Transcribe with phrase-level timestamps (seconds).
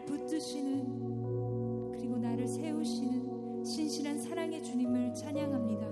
[0.00, 5.86] 나를 붙드시는 그리고 나를 세우시는 신실한 사랑의 주님을 찬양합니다.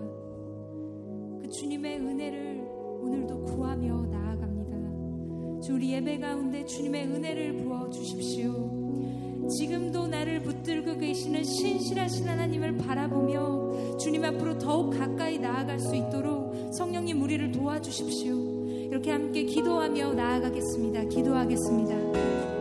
[1.42, 2.66] 그 주님의 은혜를
[3.02, 5.60] 오늘도 구하며 나아갑니다.
[5.60, 8.76] 주 우리 예배 가운데 주님의 은혜를 부어 주십시오.
[9.48, 17.22] 지금도 나를 붙들고 계시는 신실하신 하나님을 바라보며 주님 앞으로 더욱 가까이 나아갈 수 있도록 성령님
[17.22, 18.58] 우리를 도와주십시오.
[18.88, 21.04] 이렇게 함께 기도하며 나아가겠습니다.
[21.04, 22.57] 기도하겠습니다.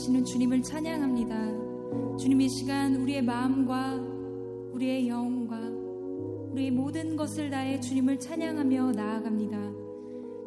[0.00, 2.16] 세우시는 주님을 찬양합니다.
[2.16, 3.96] 주님 이 시간 우리의 마음과
[4.72, 5.58] 우리의 영과
[6.52, 9.58] 우리의 모든 것을 다해 주님을 찬양하며 나아갑니다.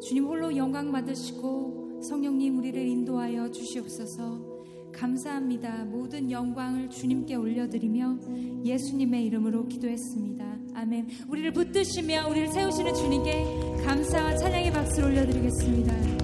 [0.02, 4.54] 주님 홀로 영광 받으시고 성령님 우리를 인도하여 주시옵소서.
[4.92, 5.84] 감사합니다.
[5.84, 8.18] 모든 영광을 주님께 올려드리며
[8.64, 10.58] 예수님의 이름으로 기도했습니다.
[10.74, 11.08] 아멘.
[11.28, 16.23] 우리를 붙드시며 우리를 세우시는 주님께 감사와 찬양의 박수를 올려드리겠습니다.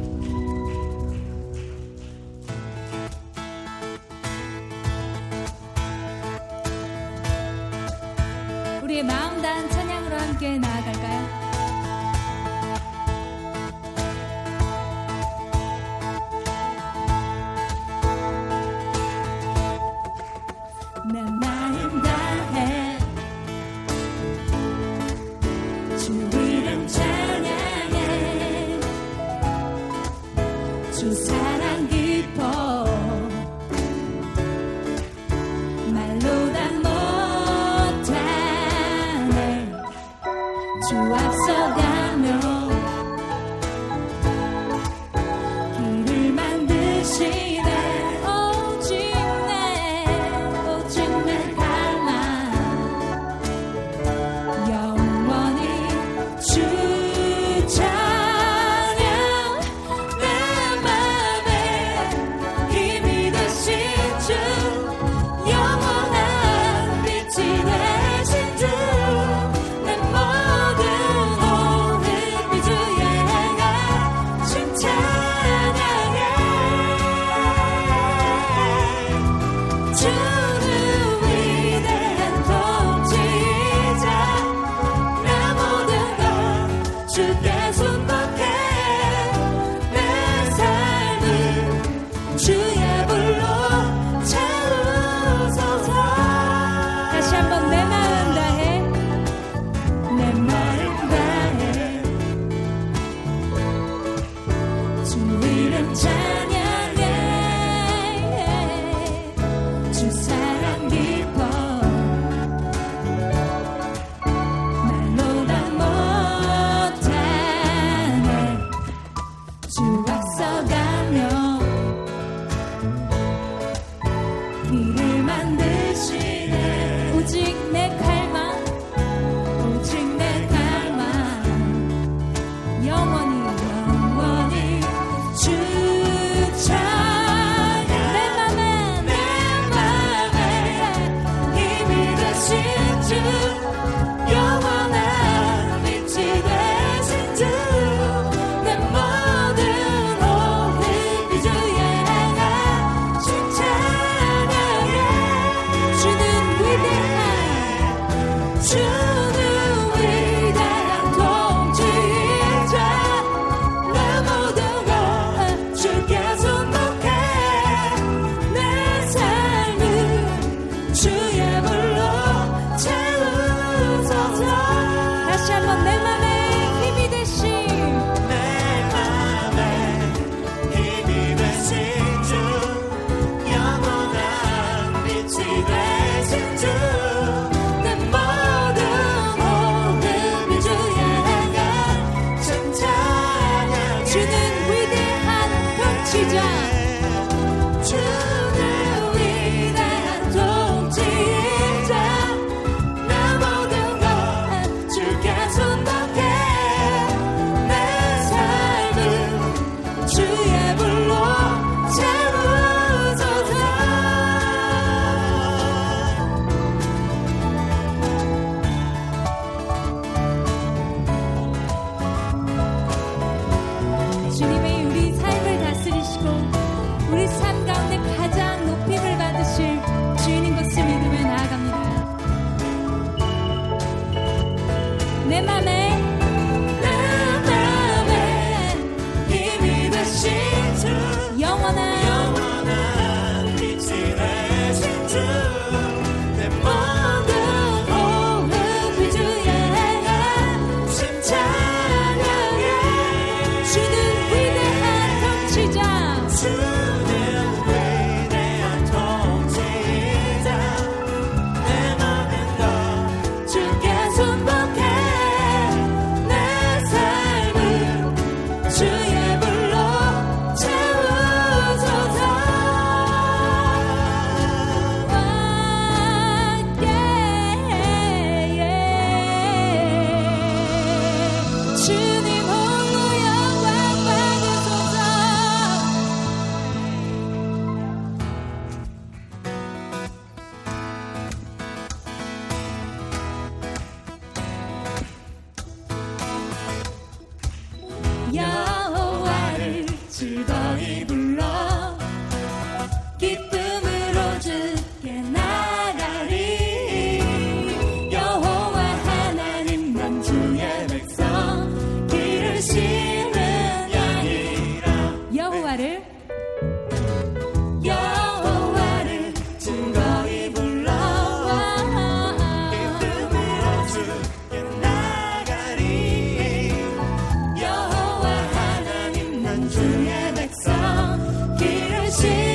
[332.10, 332.49] 기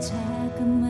[0.00, 0.80] 작은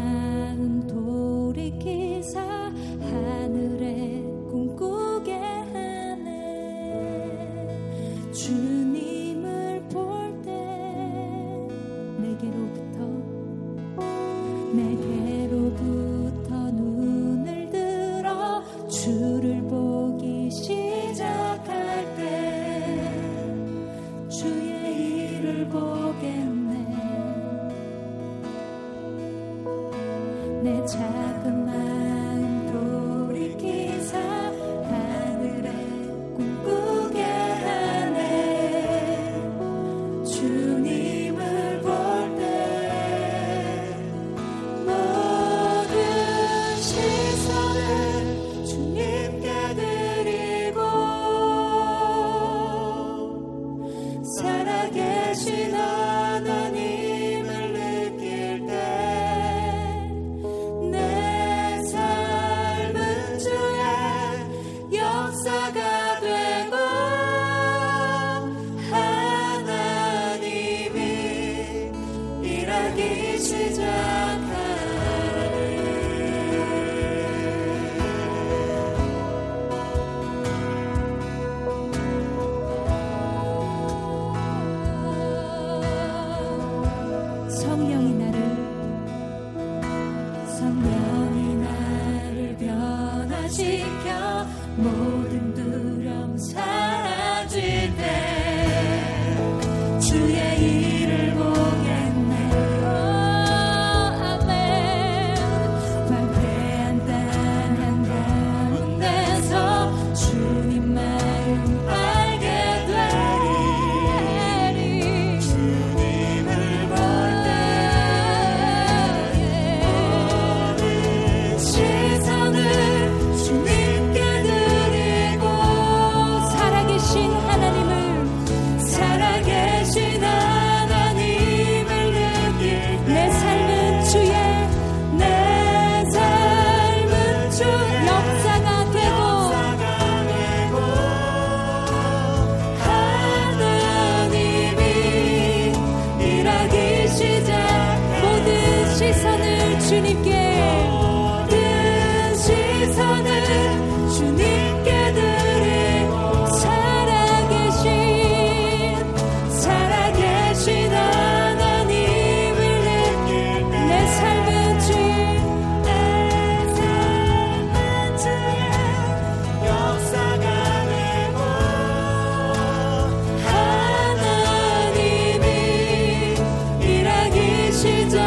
[177.77, 178.26] 起走。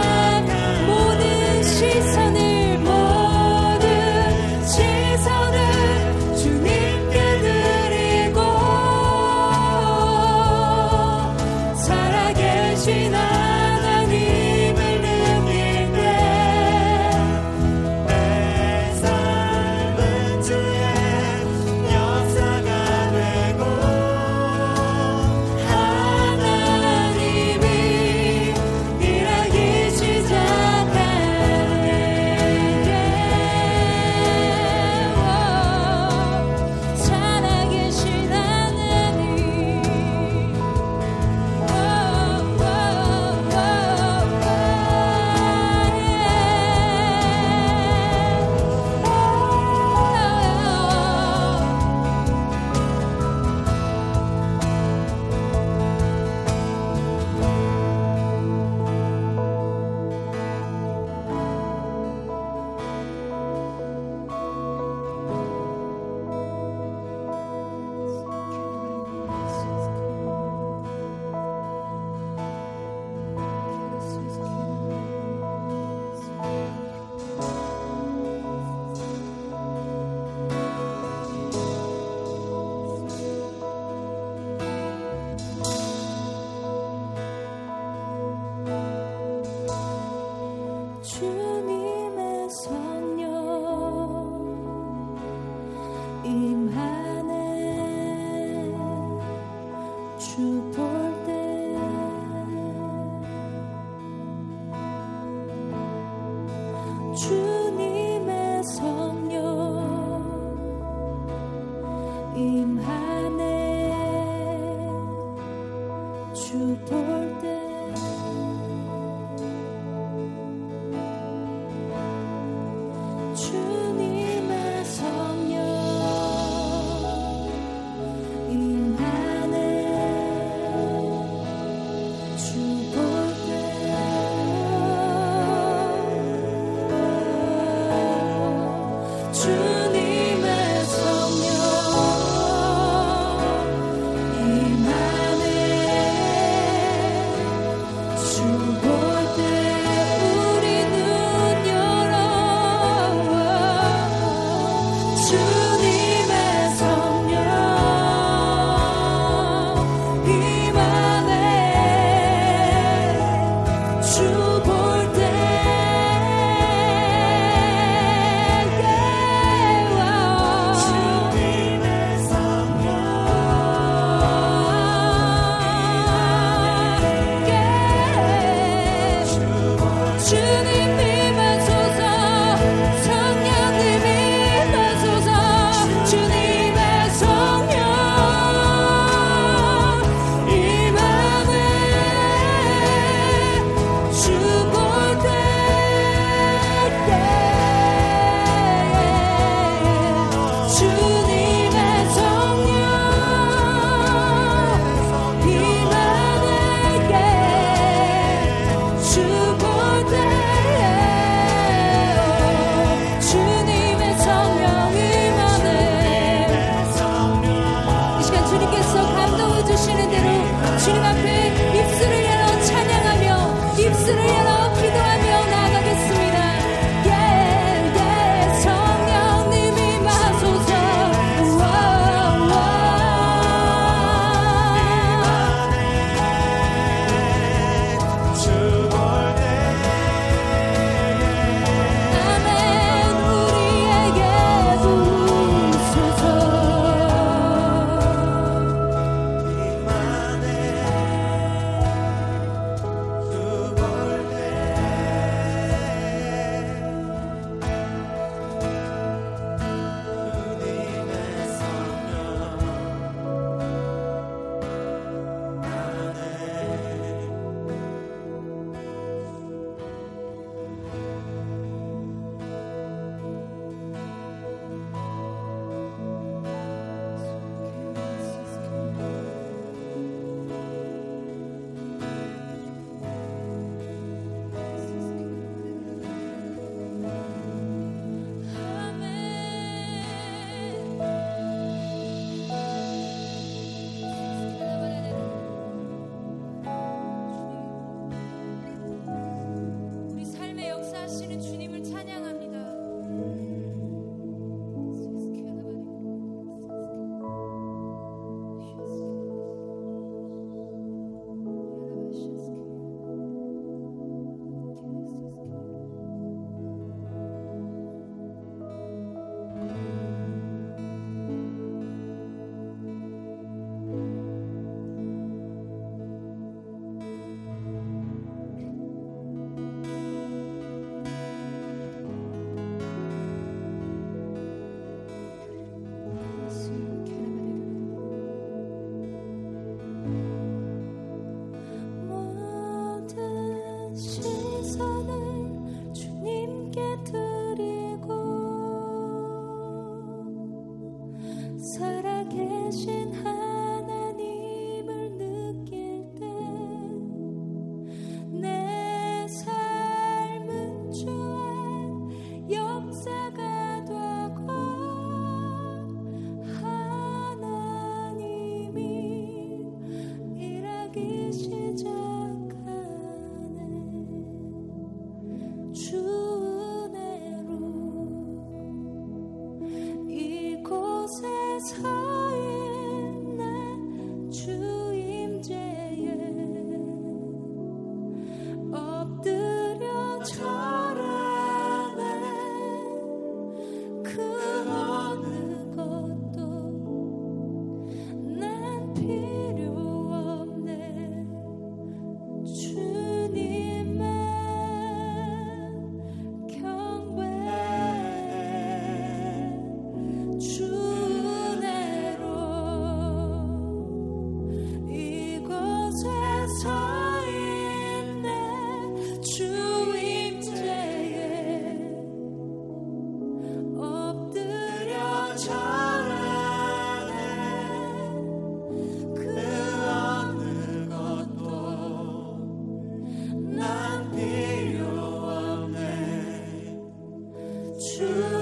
[437.99, 438.38] true.